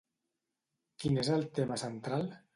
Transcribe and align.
Quin 1.03 1.21
és 1.25 1.31
el 1.37 1.47
tema 1.61 1.81
central? 1.85 2.29